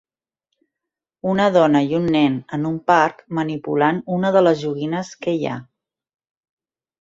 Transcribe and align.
Una 1.33 1.43
dona 1.57 1.81
i 1.91 1.93
un 1.97 2.07
nen 2.15 2.39
en 2.57 2.65
un 2.69 2.79
parc 2.93 3.21
manipulant 3.41 4.01
una 4.17 4.33
de 4.37 4.43
les 4.47 4.59
joguines 4.65 5.13
que 5.27 5.35
hi 5.43 5.47
ha 5.53 5.61